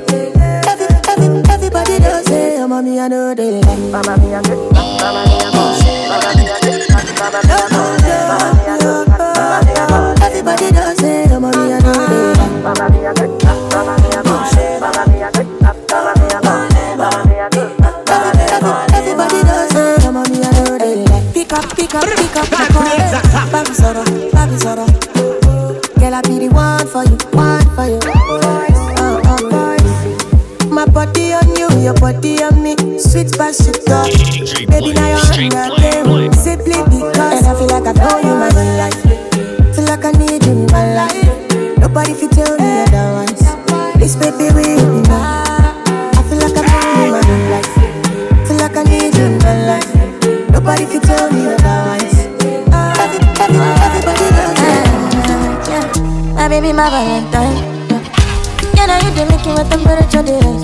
Every, 0.67 0.87
every, 1.09 1.27
everybody 1.49 1.99
does 1.99 2.25
say, 2.25 2.57
oh, 2.61 2.67
mommy, 2.67 2.99
I 2.99 3.07
know 3.07 3.33
they 3.35 3.61
like. 3.61 3.79
Mama, 3.91 4.17
me, 4.17 4.33
I'm 4.35 4.43
good. 4.43 4.71
Mama, 4.73 5.25
me, 5.25 5.35
I'm 5.39 5.51
good. 5.51 5.69
Mama, 6.09 6.29
me, 6.37 6.49
I'm 6.49 6.61
good. 6.61 6.89
Mama, 6.89 7.39
me, 7.41 7.49
I'm 8.69 8.79
good. 8.79 9.07
Mama, 9.07 9.57
me, 9.65 9.73
I'm 9.73 9.87
good. 9.87 10.21
Everybody 10.23 10.71
does 10.71 10.97
say, 10.97 11.25
oh, 11.31 11.39
mommy, 11.39 11.73
I 11.73 11.79
know 11.79 11.93
they 11.93 12.33
like. 12.37 12.51
Mama, 12.63 12.89
me, 12.91 13.05
I'm 13.07 13.15
good. 13.15 13.43
Mama, 13.43 13.93
me, 14.01 14.09
I'm 14.13 14.23
good. 14.23 14.79
Mama, 14.81 15.03
me, 15.09 15.23
I'm 15.23 15.31
good. 15.33 15.47
Mama, 15.61 16.13
me, 16.19 16.27
I'm 16.29 16.41
good. 16.41 16.97
Mama, 16.97 17.25
me, 17.27 17.35
I'm 17.39 17.51
good. 17.51 18.93
Everybody 18.93 19.39
does 19.43 19.69
say, 19.71 19.95
oh, 20.07 20.11
mommy, 20.11 20.43
I 20.43 20.51
know 20.51 20.77
they 20.77 20.95
like. 21.05 21.33
Pick 21.33 21.53
up, 21.53 21.65
pick 21.75 21.93
up, 21.95 22.03
pick 22.05 22.35
up 22.35 22.47
the 22.49 22.65
car. 22.73 23.51
Bam, 23.51 23.65
sorrow. 23.73 24.02
Like 37.83 37.97
I 37.97 38.21
you 38.21 38.35
my 38.35 38.49
whole 38.53 38.77
life. 38.77 39.75
Feel 39.75 39.85
like 39.85 40.05
I 40.05 40.11
need 40.11 40.45
you 40.45 40.51
in 40.51 40.65
my 40.71 40.95
life. 40.95 41.77
Nobody 41.79 42.13
fi 42.13 42.27
tell 42.27 42.55
me 42.57 42.83
otherwise. 42.83 43.43
This 43.99 44.15
baby 44.15 44.47
will 44.55 45.01
be 45.03 45.09
mine. 45.09 45.83
I 46.15 46.23
feel 46.29 46.39
like 46.39 46.55
I 46.55 46.63
know 46.63 47.03
you 47.03 47.11
my 47.11 47.21
whole 47.27 47.47
life. 47.51 48.47
Feel 48.47 48.57
like 48.57 48.77
I 48.77 48.83
need 48.83 49.15
you 49.15 49.25
in 49.25 49.37
my 49.39 49.65
life. 49.67 49.91
Nobody 50.51 50.85
fi 50.85 50.99
tell 50.99 51.31
me 51.31 51.41
otherwise. 51.45 52.19
Every, 53.03 53.19
everybody 53.43 54.27
it. 54.31 54.59
Yeah. 55.67 56.33
My 56.35 56.47
baby, 56.47 56.71
my 56.71 56.89
Valentine. 56.89 57.57
You 58.77 58.87
know 58.87 58.97
you 58.97 59.11
do 59.15 59.25
make 59.27 59.45
it 59.45 59.53
with 59.59 59.69
temperature 59.69 60.23
the 60.23 60.62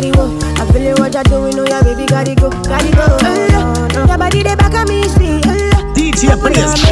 no 0.00 0.08
need 0.08 0.14
to. 0.14 0.46
I 0.60 0.72
feel 0.72 0.82
it 0.82 0.98
what 0.98 1.14
you're 1.14 1.22
doing, 1.24 1.58
oh 1.58 1.64
yeah 1.66 1.82
baby, 1.82 2.06
gotta 2.06 2.34
go, 2.34 2.50
gotta 2.50 2.90
go. 2.96 3.06
No. 3.52 4.06
Your 4.06 4.18
body 4.18 4.42
they 4.42 4.54
back 4.54 4.74
at 4.74 4.88
me. 4.88 5.02
Oh, 5.04 5.92
DJ 5.94 6.38
Blaze, 6.40 6.85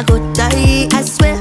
If 0.00 0.08
you 0.08 0.14
leave 0.14 0.28
I 0.28 0.28
go 0.28 0.32
die 0.34 0.88
I 0.92 1.02
swear 1.02 1.37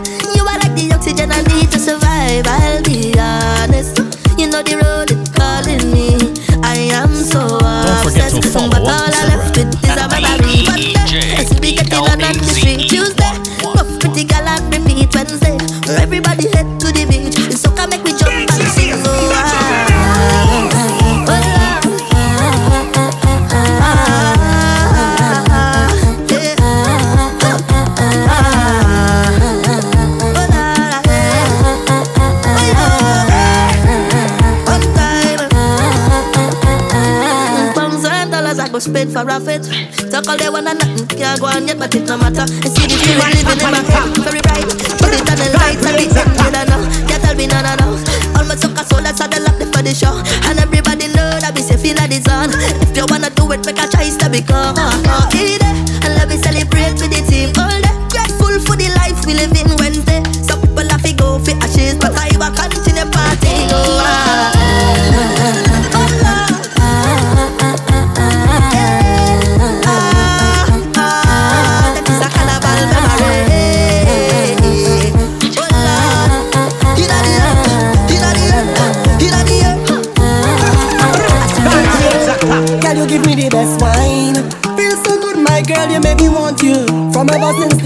Talk 40.27 40.43
all 40.43 40.43
they 40.43 40.51
want 40.51 40.67
and 40.67 40.75
nothing 40.75 41.07
can't 41.07 41.39
go 41.39 41.47
on 41.47 41.63
yet, 41.67 41.79
but 41.79 41.95
it 41.95 42.03
no 42.03 42.19
matter. 42.19 42.43
I 42.43 42.67
see 42.67 42.83
the 42.83 42.99
feeling 42.99 43.31
living 43.31 43.63
in 43.63 43.71
my 43.71 43.79
head, 43.79 44.11
very 44.27 44.43
bright. 44.43 44.67
Put 44.99 45.15
it 45.15 45.23
on 45.23 45.39
the 45.39 45.47
lights 45.55 45.87
at 45.87 45.95
the 45.95 46.03
end, 46.03 46.35
you 46.35 46.51
don't 46.51 46.67
know. 46.67 46.83
You 47.07 47.15
tell 47.23 47.35
me 47.39 47.47
no, 47.47 47.63
no, 47.63 47.71
no. 47.79 47.87
All 48.35 48.43
my 48.43 48.59
sucker 48.59 48.83
soul 48.83 48.99
that's 48.99 49.23
how 49.23 49.31
they 49.31 49.39
lock 49.39 49.55
for 49.55 49.79
the 49.79 49.95
show, 49.95 50.19
and 50.51 50.59
everybody 50.59 51.07
know 51.15 51.31
that 51.39 51.55
we 51.55 51.63
feel 51.63 51.95
like 51.95 52.11
the 52.11 52.19
sun. 52.27 52.51
If 52.83 52.91
you 52.91 53.07
wanna 53.07 53.31
do 53.39 53.47
it, 53.55 53.63
make 53.63 53.79
a 53.79 53.87
choice 53.87 54.19
to 54.19 54.27
become. 54.27 54.75
Uh, 54.75 55.31
eat 55.31 55.63
it, 55.63 56.03
and 56.03 56.11
let 56.19 56.27
me 56.27 56.35
celebrate 56.35 56.99
with 56.99 57.07
the 57.07 57.23
team 57.23 57.55
all 57.55 57.71
day. 57.79 57.95
Grateful 58.11 58.51
for 58.67 58.75
the 58.75 58.91
life 58.99 59.15
we 59.23 59.31
live 59.31 59.55
in 59.55 59.71
Wednesday. 59.79 60.19
Some 60.43 60.59
people 60.59 60.91
have 60.91 61.07
to 61.07 61.13
go 61.15 61.39
for 61.39 61.55
ashes, 61.63 61.95
but 61.95 62.11
I 62.19 62.35
will 62.35 62.51
continue 62.51 63.07
partying. 63.15 63.71
Oh, 63.71 64.03
ah. 64.03 64.56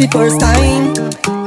The 0.01 0.09
first 0.09 0.39
time. 0.41 0.97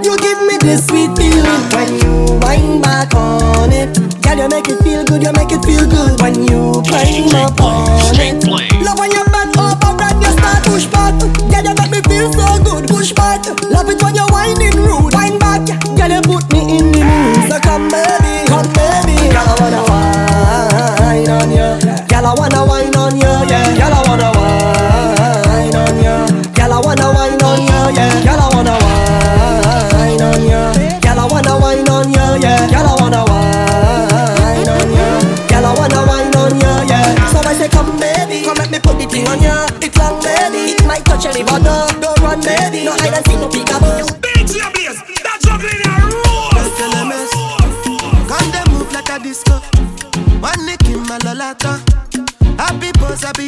You 0.05 0.15
give 0.23 0.39
me 0.47 0.55
this 0.63 0.87
sweet 0.87 1.11
feeling 1.19 1.63
when 1.75 1.91
you 1.99 2.39
wind 2.39 2.83
back 2.83 3.11
on 3.15 3.73
it. 3.73 3.91
Girl, 4.23 4.39
you 4.39 4.49
make 4.49 4.69
it 4.71 4.79
feel 4.87 5.03
good, 5.03 5.23
you 5.23 5.33
make 5.35 5.51
it 5.51 5.63
feel 5.67 5.83
good 5.91 6.21
when 6.23 6.39
you 6.47 6.79
climb 6.87 7.35
up 7.35 7.59
on 7.59 8.15
it. 8.15 8.47
Love 8.47 8.99
when 8.99 9.11
you 9.11 9.25
bend 9.35 9.59
over 9.59 9.99
and 9.99 10.23
you 10.23 10.31
start 10.39 10.63
push 10.63 10.87
back. 10.87 11.19
Girl, 11.51 11.67
you 11.67 11.75
make 11.75 11.91
me 11.91 12.01
feel 12.07 12.31
so 12.31 12.47
good, 12.63 12.87
push 12.87 13.11
back. 13.11 13.43
Love 13.75 13.91
it 13.91 13.99
when 13.99 14.15
you 14.15 14.27
whining 14.31 14.77
rude, 14.79 15.11
wind 15.11 15.41
back. 15.43 15.67
Girl, 15.99 16.13
you 16.15 16.23
put 16.23 16.47
me 16.55 16.79
in 16.79 16.95
the 16.95 17.03
mood. 17.03 17.51
So 17.51 17.59
come 17.59 17.91
baby, 17.91 18.24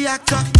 pose, 0.07 0.56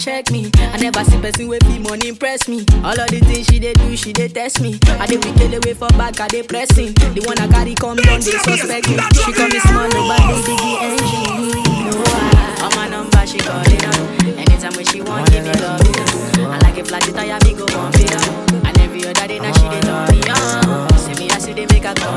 check 0.00 0.30
me. 0.30 0.50
I 0.56 0.78
never 0.78 1.04
see 1.04 1.20
person 1.20 1.48
with 1.48 1.62
fee 1.66 1.78
money 1.78 2.08
impress 2.08 2.48
me. 2.48 2.64
All 2.82 2.96
of 2.98 3.08
the 3.12 3.20
things 3.20 3.46
she 3.46 3.58
dey 3.60 3.74
do, 3.74 3.96
she 3.96 4.12
dey 4.12 4.28
test 4.28 4.60
me. 4.60 4.78
I 4.98 5.06
we 5.10 5.18
kill 5.20 5.52
away 5.54 5.74
for 5.74 5.88
back, 6.00 6.18
I 6.20 6.28
dey 6.28 6.42
pressing. 6.42 6.94
The 6.94 7.20
one 7.26 7.38
I 7.38 7.46
carry 7.48 7.74
come 7.74 7.96
down, 7.96 8.20
they 8.20 8.32
suspect 8.40 8.88
me. 8.88 8.96
She 9.20 9.32
call 9.32 9.48
me 9.52 9.60
small, 9.60 9.88
nobody 9.92 10.40
diggy 10.48 10.72
engine. 10.80 11.84
No, 11.84 12.00
I, 12.00 12.64
on 12.64 12.70
my 12.76 12.88
number 12.88 13.26
she 13.26 13.38
calling 13.38 13.84
up. 13.84 14.00
Anytime 14.40 14.72
when 14.74 14.86
she 14.86 15.00
want, 15.02 15.30
give 15.30 15.44
me 15.44 15.52
love. 15.60 15.84
I 16.48 16.58
like 16.64 16.78
a 16.78 16.84
flat 16.84 17.02
tire, 17.04 17.38
me 17.44 17.52
go 17.54 17.66
bump 17.66 17.94
it 18.00 18.14
up. 18.16 18.64
And 18.64 18.78
every 18.80 19.04
other 19.04 19.26
day 19.28 19.38
now 19.38 19.52
she 19.52 19.68
dey 19.68 19.80
turn 19.84 20.08
me 20.16 20.20
on. 20.32 20.88
See 20.96 21.14
me 21.20 21.30
as 21.30 21.46
you 21.46 21.54
dey 21.54 21.66
make 21.68 21.84
a 21.84 21.92
call 21.94 22.16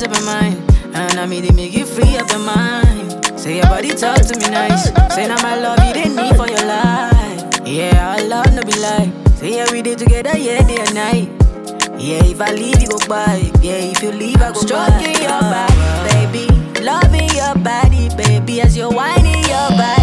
they 0.00 0.06
up 0.06 0.12
my 0.12 0.40
mind, 0.42 0.56
and 0.94 1.20
I 1.20 1.26
me 1.26 1.40
they 1.40 1.50
make 1.50 1.74
you 1.74 1.84
free 1.84 2.16
up 2.16 2.30
your 2.30 2.38
mind. 2.40 3.38
Say 3.38 3.56
your 3.56 3.66
body 3.66 3.90
talk 3.90 4.16
to 4.16 4.38
me 4.38 4.48
nice. 4.48 4.84
Say 5.14 5.28
now 5.28 5.40
my 5.42 5.56
love 5.56 5.78
you 5.84 5.92
didn't 5.92 6.16
need 6.16 6.36
for 6.36 6.48
your 6.48 6.64
life. 6.64 7.60
Yeah, 7.66 8.16
our 8.16 8.24
love 8.24 8.54
no 8.54 8.62
be 8.62 8.72
lie. 8.78 9.12
Say 9.36 9.56
yeah 9.56 9.70
we 9.70 9.82
did 9.82 9.98
together, 9.98 10.36
yeah 10.38 10.66
day 10.66 10.78
and 10.80 10.94
night. 10.94 11.28
Yeah, 12.00 12.24
if 12.24 12.40
I 12.40 12.52
leave 12.52 12.80
you 12.80 12.88
go 12.88 12.98
by. 13.08 13.52
Yeah, 13.60 13.92
if 13.92 14.02
you 14.02 14.12
leave 14.12 14.40
I 14.40 14.52
go 14.52 14.60
Stroking 14.60 15.20
your 15.20 15.40
body, 15.40 15.84
baby. 16.08 16.46
Loving 16.80 17.28
your 17.36 17.54
body, 17.56 18.08
baby. 18.16 18.62
As 18.62 18.76
you're 18.76 18.90
whining 18.90 19.44
your 19.44 19.68
body, 19.76 19.99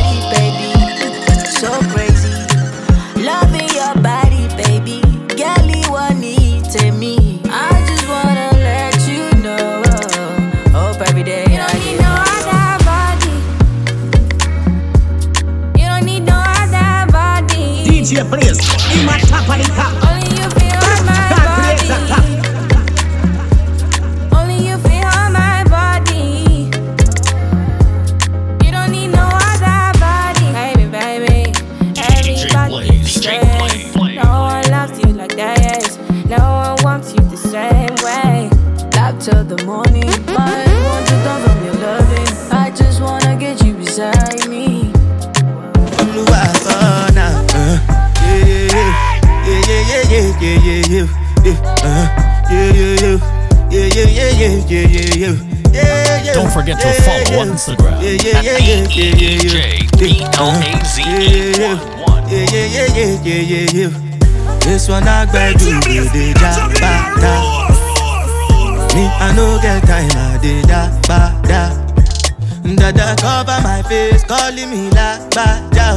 your 18.17 18.25
place. 18.25 18.66
Yeah. 55.17 56.33
Don't 56.33 56.51
forget 56.51 56.79
to 56.79 56.87
follow 57.01 57.41
on 57.41 57.47
Instagram 57.49 58.01
Yeah, 58.01 58.17
yeah, 58.21 58.37
at 58.37 58.43
yeah, 58.45 58.57
yeah, 58.57 58.85
yeah, 58.93 59.13
yeah, 59.17 59.37
yeah. 59.41 60.77
Yeah, 62.27 62.45
yeah, 62.51 62.65
yeah, 62.67 62.87
yeah, 62.93 63.13
yeah, 63.23 63.41
yeah, 63.41 63.67
yeah. 63.73 63.91
This 64.61 64.89
one 64.89 65.07
I 65.07 65.25
beg 65.31 65.59
you, 65.61 65.79
we 65.87 66.03
dey 66.11 66.33
ja 66.35 66.67
ba 66.75 66.93
da. 67.21 67.33
Me, 68.93 69.03
I 69.07 69.31
no 69.35 69.57
get 69.61 69.81
time, 69.87 70.11
I 70.11 70.37
dey 70.41 70.61
da 70.67 70.89
ba 71.07 71.31
da. 71.47 71.71
Dada 72.75 73.15
cover 73.21 73.59
my 73.63 73.81
face, 73.83 74.23
calling 74.25 74.69
me 74.69 74.89
la 74.91 75.17
ba 75.33 75.63
da. 75.71 75.87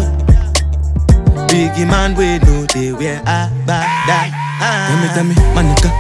Biggie 1.51 1.87
man, 1.89 2.15
we 2.15 2.39
know 2.47 2.65
they 2.73 2.93
wear 2.93 3.19
a 3.27 3.51
ba 3.67 3.83
da. 4.07 4.31
Tell 4.61 4.97
me, 5.03 5.09
tell 5.15 5.25
me, 5.25 5.35
my 5.55 5.63
nigga, 5.67 5.91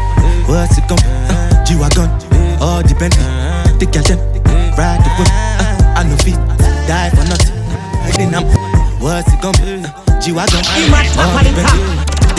what's 0.48 0.78
it 0.78 0.84
come? 0.86 0.98
Uh, 1.28 1.64
G-Wagon, 1.64 2.08
all 2.80 2.88
the 2.88 2.94
Bentley, 2.96 3.24
the 3.76 3.84
girl 3.92 4.02
them, 4.08 4.18
ride 4.72 5.00
the 5.04 5.10
whip. 5.20 5.28
Uh, 5.28 6.00
I 6.00 6.02
no 6.08 6.16
fit, 6.24 6.40
die 6.88 7.10
for 7.12 7.24
nothing. 7.28 7.52
Then 8.16 8.32
I'm, 8.34 8.44
what's 9.00 9.28
it 9.28 9.40
come? 9.44 9.52
Uh, 9.60 9.84
G-Wagon, 10.20 10.64
all 11.20 11.44
the 11.44 11.52
Bentley, 11.52 11.84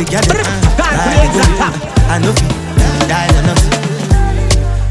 the 0.01 0.03
girl 0.09 0.25
them, 0.25 0.41
uh, 0.41 0.81
ride 0.81 1.29
the 1.29 1.37
whip. 1.37 1.61
Uh, 1.61 2.09
I 2.09 2.17
no 2.17 2.33
fit, 2.33 2.49
die 3.05 3.29
for 3.29 3.43
nothing. 3.45 3.73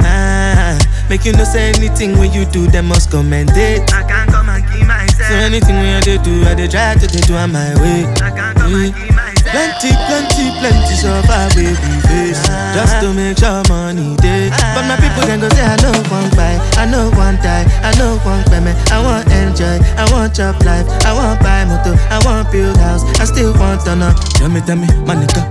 Ah, 0.06 0.78
make 1.10 1.24
you 1.24 1.32
no 1.32 1.42
say 1.42 1.70
anything 1.74 2.16
when 2.18 2.30
you 2.32 2.44
do, 2.46 2.66
them 2.68 2.86
must 2.86 3.10
commend 3.10 3.50
it. 3.54 3.92
I 3.92 4.06
can't 4.06 4.30
come 4.30 4.48
and 4.48 4.62
keep 4.70 4.86
myself. 4.86 5.28
So 5.28 5.34
anything 5.34 5.74
when 5.76 5.98
I 5.98 6.00
do, 6.22 6.44
I 6.46 6.54
dey 6.54 6.68
try 6.68 6.94
to 6.94 7.06
dey 7.10 7.20
do 7.26 7.34
on 7.34 7.50
my 7.52 7.74
way. 7.82 8.06
I 8.22 8.30
can't 8.30 8.56
come 8.56 8.74
and 8.74 8.94
keep 8.94 9.10
myself. 9.10 9.19
Plenty, 9.50 9.90
plenty, 10.06 10.46
plenty 10.62 10.94
suffer 10.94 11.50
baby 11.58 11.74
face 12.06 12.38
Just 12.70 13.02
to 13.02 13.10
make 13.12 13.34
sure 13.38 13.62
money 13.68 14.14
day 14.22 14.46
But 14.74 14.86
my 14.86 14.94
people 14.94 15.26
can 15.26 15.40
go 15.42 15.48
say 15.50 15.66
I 15.66 15.74
know 15.82 15.94
one 16.06 16.30
buy 16.38 16.54
I 16.78 16.86
know 16.86 17.10
one 17.18 17.34
die, 17.42 17.66
I 17.82 17.90
know 17.98 18.14
one 18.22 18.44
payment 18.46 18.78
I 18.94 19.02
want 19.02 19.26
enjoy, 19.34 19.82
I 19.98 20.06
want 20.12 20.36
chop 20.36 20.54
life 20.62 20.86
I 21.02 21.12
want 21.12 21.40
buy 21.42 21.64
motor, 21.66 21.98
I 22.14 22.22
want 22.24 22.52
build 22.52 22.76
house 22.78 23.02
I 23.18 23.24
still 23.24 23.52
want 23.58 23.82
to 23.86 23.96
know 23.96 24.14
Tell 24.38 24.48
me, 24.48 24.60
tell 24.62 24.76
me, 24.76 24.86
my 25.02 25.18
nigga 25.18 25.42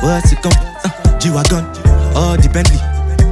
What's 0.00 0.32
it 0.32 0.40
come? 0.40 0.56
Uh, 0.82 1.18
G-Wagon, 1.20 1.64
all 2.16 2.40
the 2.40 2.48
Bentley 2.48 2.80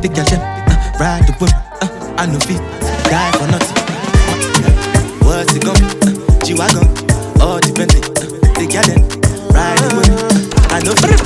The 0.04 0.09
girl 0.12 0.28
them, 0.28 0.40
uh, 0.68 0.76
ride 1.00 1.24
the 1.24 1.33
whip 1.40 1.50
uh, 1.80 1.88
I 2.20 2.26
know 2.26 2.38
fit, 2.40 2.61
die 3.09 3.33
for 3.40 3.48
nothing. 3.48 3.80
What's 5.24 5.54
it 5.56 5.62
come? 5.64 5.80
Uh, 6.04 6.44
G-Wagon, 6.44 6.85
all 7.40 7.56
the 7.56 7.72
Bentley 7.74 8.00
Pero 10.96 11.19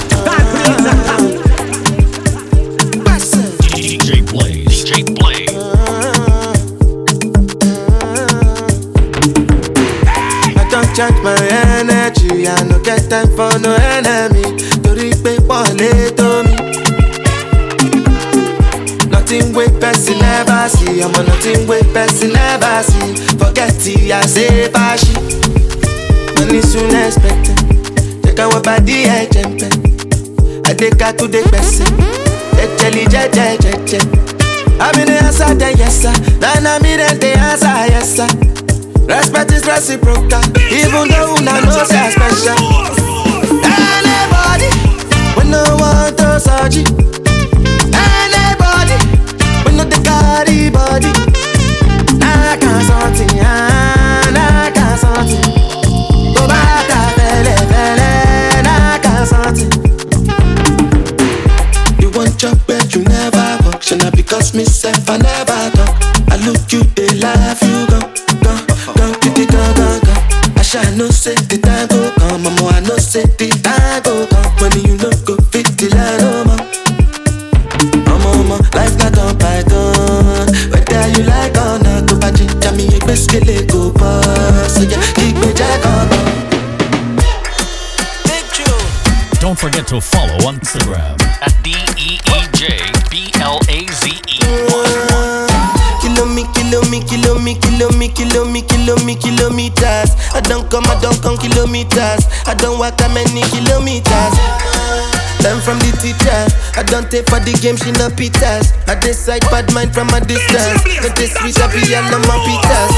to 31.24 31.30
the 31.30 31.42
person. 31.50 31.86
Jejeli, 32.56 33.06
jeje, 33.08 33.56
jeje. 33.62 33.98
I'm 34.80 35.00
in 35.00 35.06
the 35.06 35.16
answer, 35.24 35.54
then 35.54 35.76
yes 35.78 36.02
sir. 36.02 36.12
Now 36.40 36.60
na 36.60 36.78
me 36.80 36.96
then 36.96 37.18
the 37.18 37.32
answer, 37.38 37.68
yes 37.88 38.16
sir. 38.16 38.28
Respect 39.08 39.52
is 39.52 39.64
reciprocal, 39.66 40.42
even 40.72 41.08
though 41.08 41.36
una 41.36 41.60
know 41.64 41.84
say 41.84 42.00
I 42.00 42.10
special. 42.10 42.58
Anybody, 43.64 44.70
we 45.36 45.50
no 45.50 45.62
want 45.80 46.18
to 46.18 46.40
search 46.40 46.84
look 66.44 66.72
you, 66.72 66.82
they 66.94 67.10
laugh, 67.18 67.60
you 67.62 67.86
go, 67.88 68.00
go, 68.42 68.54
go, 68.94 69.14
kitty, 69.20 69.46
go, 69.46 69.62
go, 69.74 70.00
go. 70.04 70.12
I 70.56 70.62
shall 70.62 70.96
no 70.96 71.08
say 71.08 71.34
the 71.34 71.58
time 71.58 71.88
go 71.88 72.10
come, 72.18 72.42
mama. 72.42 72.68
I 72.68 72.80
know 72.80 72.96
say 72.96 73.22
the 73.38 73.50
time 73.62 74.02
go 74.02 74.26
come. 74.26 74.52
When 74.60 74.72
you 74.84 74.96
no 74.98 75.10
go 75.24 75.36
fit 75.50 75.66
the 75.78 75.88
line, 75.94 76.20
oh, 76.22 76.44
more. 76.48 76.64
Mama, 78.06 78.30
mama, 78.42 78.56
life 78.74 78.96
not 78.98 79.16
on 79.18 79.38
python. 79.38 80.46
Whether 80.70 81.08
you 81.16 81.24
like 81.24 81.56
or 81.56 81.78
not, 81.82 82.08
go 82.08 82.18
back 82.18 82.34
to 82.34 82.72
me, 82.76 82.86
a 82.88 82.98
biscuit, 83.06 83.68
go 83.70 83.92
pass. 83.92 84.74
So 84.74 84.82
yeah, 84.82 85.00
keep 85.14 85.34
me 85.36 85.52
jack 85.54 85.80
oh, 85.84 86.08
on. 86.08 86.34
Don't 89.40 89.58
forget 89.58 89.86
to 89.88 90.00
follow 90.00 90.48
on 90.48 90.56
Instagram. 90.56 91.23
Come, 100.74 100.90
I 100.90 100.98
don't 100.98 101.22
come 101.22 101.38
kilometers. 101.38 102.26
I 102.50 102.58
don't 102.58 102.82
walk 102.82 102.98
that 102.98 103.14
many 103.14 103.46
kilometers. 103.54 104.34
Learn 105.46 105.62
from 105.62 105.78
the 105.78 105.94
teacher. 106.02 106.42
I 106.74 106.82
don't 106.82 107.06
take 107.06 107.30
for 107.30 107.38
the 107.38 107.54
game, 107.62 107.78
she 107.78 107.94
no 107.94 108.10
pitas. 108.10 108.74
I 108.90 108.98
decide 108.98 109.46
bad 109.54 109.70
mind 109.70 109.94
from 109.94 110.10
a 110.10 110.18
distance. 110.18 110.82
Cause 110.98 111.14
this 111.14 111.30
sweet, 111.38 111.54
I 111.62 111.70
be 111.70 111.94
all 111.94 112.10
on 112.10 112.26
my 112.26 112.38
pitas. 112.42 112.90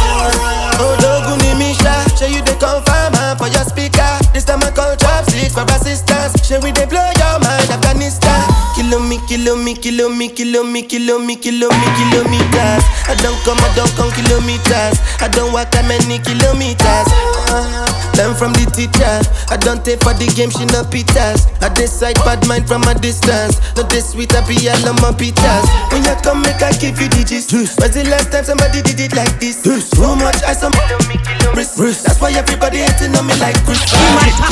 Oh, 0.81 0.97
Doguni 0.97 1.53
Misha, 1.61 1.93
show 2.17 2.25
you 2.25 2.41
the 2.41 2.57
confirm 2.57 3.12
man 3.12 3.37
for 3.37 3.53
your 3.53 3.67
speaker. 3.69 4.09
This 4.33 4.49
time 4.49 4.65
I 4.65 4.73
call 4.73 4.97
chopsticks 4.97 5.53
for 5.53 5.69
assistance. 5.69 6.33
Show 6.49 6.61
we 6.65 6.73
they 6.73 6.89
blow 6.89 7.05
your 7.21 7.37
mind, 7.45 7.69
Afghanistan. 7.69 8.56
Kilo 8.77 9.01
me, 9.01 9.19
kilo 9.27 9.57
me, 9.57 9.75
kilo 9.75 10.09
me, 10.09 10.29
kilo 10.29 10.62
me, 10.62 10.83
kilo 10.83 11.19
me, 11.19 11.35
kilo 11.37 11.69
me, 11.69 11.89
kilometers. 11.97 12.85
I 13.09 13.17
don't 13.25 13.39
come, 13.43 13.59
I 13.59 13.73
don't 13.75 13.91
come 13.97 14.12
kilometers. 14.12 15.01
I 15.19 15.29
don't 15.33 15.53
walk 15.53 15.71
that 15.73 15.89
many 15.89 16.21
kilometers. 16.21 17.09
Uh, 17.49 17.89
learn 18.21 18.37
from 18.37 18.53
the 18.53 18.69
teacher. 18.77 19.17
I 19.49 19.57
don't 19.57 19.81
take 19.83 20.05
for 20.05 20.12
the 20.12 20.29
game, 20.37 20.51
she 20.53 20.69
no 20.69 20.85
pitas. 20.85 21.49
I 21.65 21.73
decide 21.73 22.21
bad 22.29 22.45
mind 22.47 22.69
from 22.69 22.85
a 22.85 22.93
distance. 22.95 23.57
Not 23.81 23.89
this 23.89 24.12
sweet, 24.12 24.37
I 24.37 24.45
be 24.45 24.55
all 24.69 24.93
on 24.93 25.01
my 25.01 25.11
pitas. 25.17 25.65
When 25.91 26.05
you 26.05 26.12
come, 26.21 26.45
make 26.45 26.61
I 26.61 26.71
give 26.77 27.01
you 27.01 27.09
digits. 27.09 27.49
When's 27.81 27.97
the 27.97 28.05
last 28.12 28.29
time 28.31 28.45
somebody 28.45 28.83
did 28.85 29.01
it 29.01 29.17
like 29.17 29.41
this? 29.41 29.65
Too 29.65 30.15
much 30.21 30.45
ice 30.45 30.62
on 30.62 30.77
my 30.77 30.85
wrist. 31.57 32.05
That's 32.05 32.21
why 32.21 32.37
everybody 32.37 32.85
hating 32.85 33.17
on 33.17 33.25
me 33.25 33.35
like 33.41 33.57
Chris. 33.65 33.81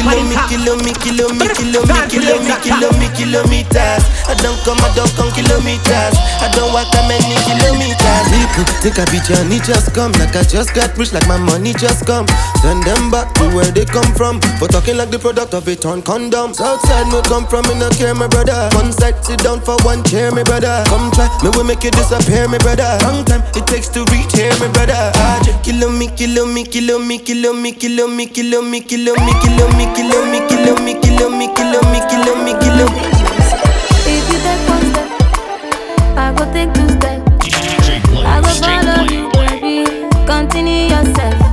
Kilo 0.00 0.16
me, 0.24 0.36
kilo 0.48 0.72
me, 0.80 0.92
kilo 1.04 1.28
me, 1.36 1.44
kilo 1.52 1.84
me, 1.84 1.98
kilo 2.08 2.34
me, 2.40 2.54
kilo 2.64 2.88
me, 2.96 3.06
kilometers. 3.12 4.02
I 4.28 4.34
don't 4.40 4.58
come, 4.64 4.78
I 4.80 4.88
don't 4.94 5.10
come 5.18 5.30
kilometers. 5.34 6.14
I 6.40 6.48
don't 6.54 6.72
walk 6.72 6.88
that 6.94 7.04
many 7.10 7.36
kilometers. 7.46 8.24
People 8.30 8.64
think 8.80 8.96
I 8.98 9.04
be 9.10 9.18
Johnny 9.26 9.58
just 9.60 9.94
come, 9.94 10.12
like 10.20 10.36
I 10.36 10.42
just 10.44 10.74
got 10.74 10.96
rich, 10.96 11.12
like 11.12 11.26
my 11.26 11.36
money 11.38 11.74
just 11.74 12.06
come. 12.06 12.26
Send 12.62 12.82
them 12.84 13.10
back 13.10 13.32
to 13.40 13.44
where 13.52 13.68
they 13.70 13.84
come 13.84 14.08
from. 14.14 14.40
For 14.58 14.68
talking 14.68 14.96
like 14.96 15.10
the 15.10 15.18
product 15.18 15.54
of 15.54 15.66
a 15.68 15.74
torn 15.76 16.02
condom. 16.02 16.54
Southside 16.54 17.08
me 17.12 17.20
come 17.28 17.46
from, 17.46 17.66
me 17.68 17.74
no 17.78 17.90
care, 17.90 18.14
my 18.14 18.28
brother. 18.28 18.68
One 18.74 18.92
side, 18.92 19.18
sit 19.24 19.40
down 19.40 19.60
for 19.60 19.76
one 19.84 20.02
chair, 20.04 20.30
my 20.30 20.42
brother. 20.42 20.84
Come 20.86 21.10
try, 21.12 21.28
me 21.42 21.50
will 21.56 21.64
make 21.64 21.82
you 21.84 21.90
disappear, 21.90 22.48
my 22.48 22.58
brother. 22.58 22.86
Long 23.02 23.24
time 23.24 23.42
it 23.54 23.66
takes 23.66 23.88
to 23.92 24.04
reach 24.12 24.32
here, 24.32 24.52
my 24.60 24.68
brother. 24.72 24.96
Ah, 24.96 25.40
just 25.44 25.62
Kilo 25.64 25.88
me, 25.88 26.08
kilo 26.08 26.44
me, 26.46 26.64
kilo 26.64 26.98
me, 26.98 27.18
kilo 27.18 27.52
me, 27.52 27.72
kilo 27.72 28.06
me, 28.06 28.26
kilo 28.26 28.60
me, 28.62 28.80
kilo 28.80 29.14
me, 29.16 29.32
kilo 29.40 29.66
me, 29.76 29.86
kilo 29.94 30.20
me, 30.26 30.40
kilo 30.46 30.76
me, 30.76 30.94
kilo 31.00 31.30
me, 31.30 31.48
kilo 31.54 31.80
me, 31.80 32.00
kilo 32.08 32.34
me, 32.44 32.52
kilo 32.60 32.86
me. 32.92 33.33
Continue 40.26 40.88
yourself. 40.88 41.43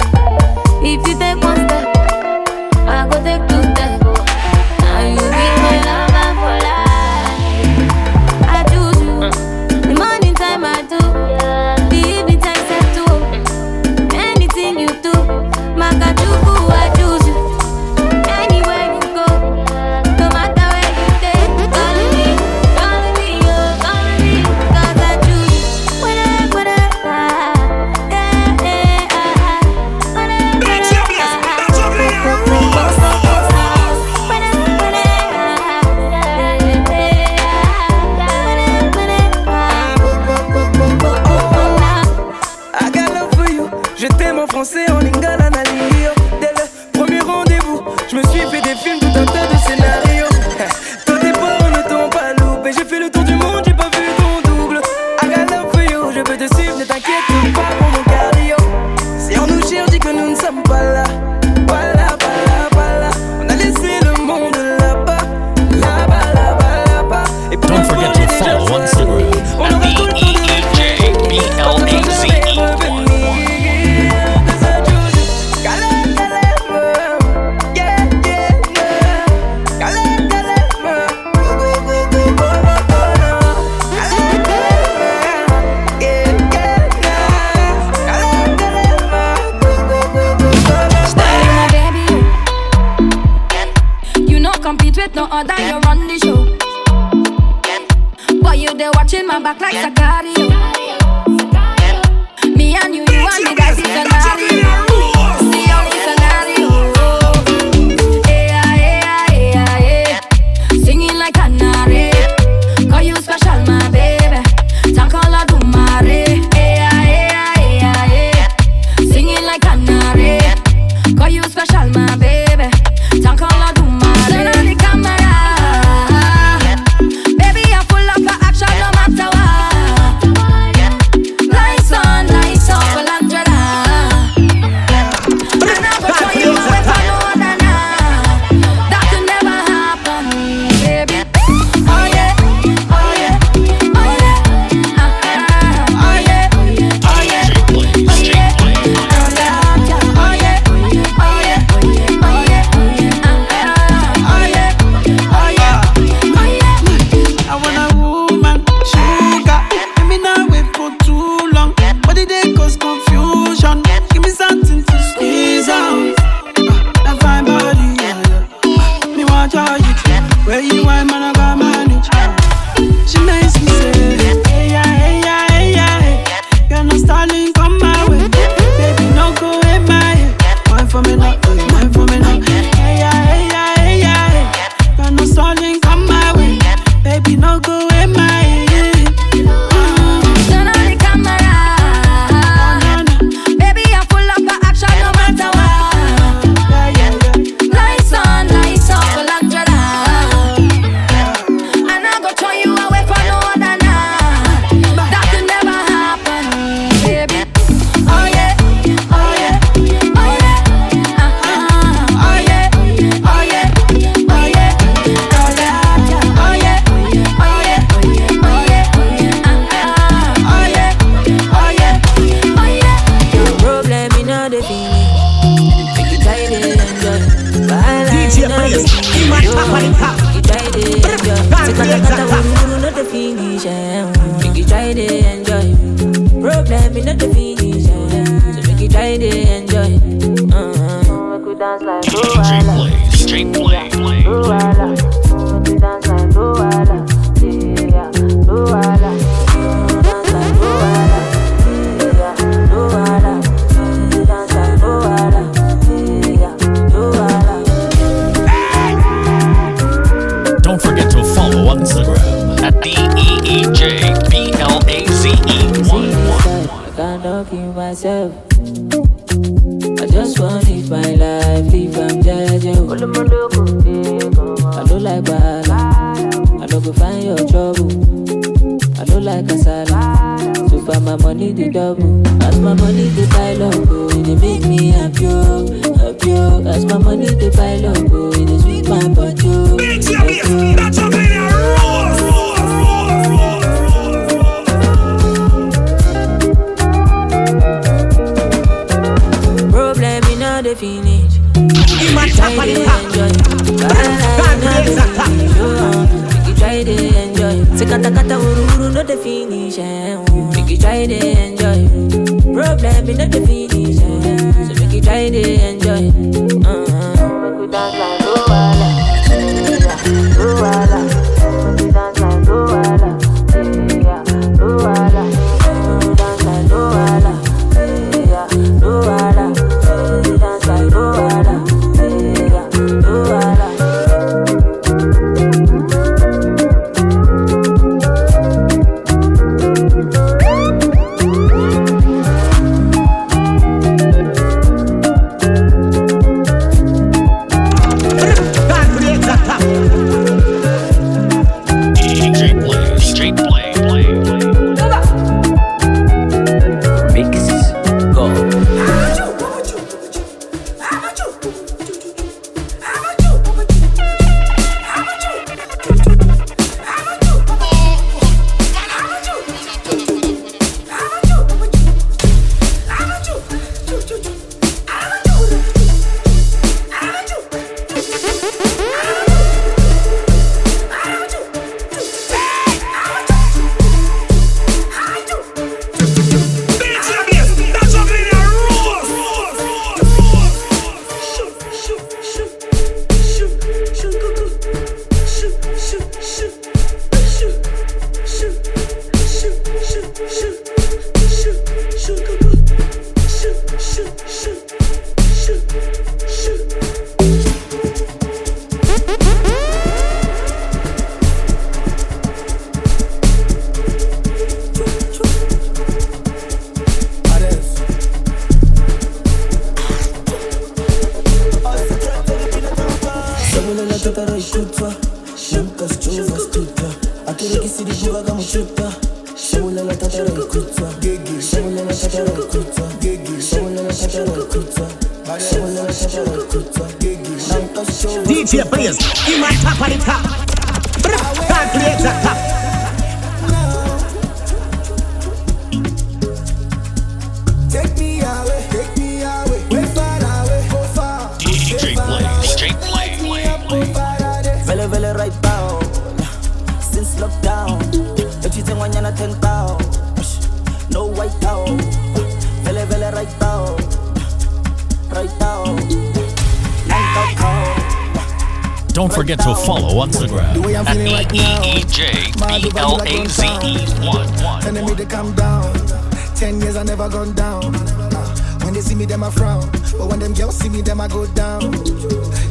See 480.52 480.70
me, 480.70 480.82
them 480.82 481.00
I 481.00 481.08
go 481.08 481.26
down. 481.28 481.62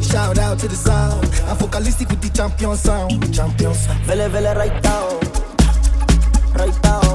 Shout 0.01 0.37
out 0.39 0.59
to 0.59 0.67
the 0.67 0.75
sound. 0.75 1.23
I'm 1.47 1.55
vocalistic 1.57 2.09
with 2.09 2.21
the 2.21 2.29
champion 2.29 2.75
sound. 2.75 3.33
Champion 3.33 3.73
sound. 3.73 4.03
Vele, 4.05 4.27
vele, 4.27 4.55
right 4.55 4.83
now. 4.83 5.19
Right 6.57 6.83
now. 6.83 7.10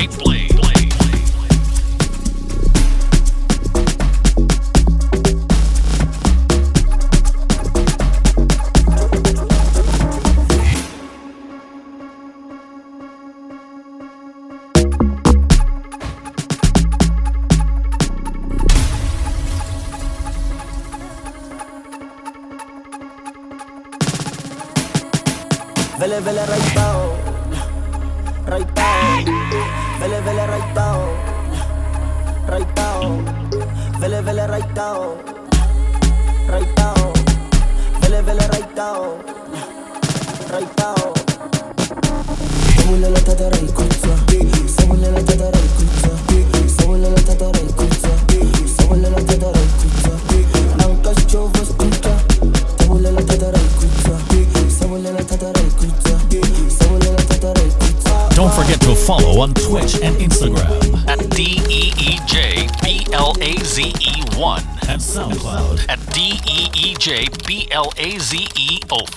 straight 0.00 0.12
flame. 0.14 0.39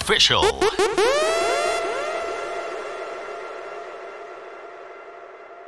official. 0.03 0.52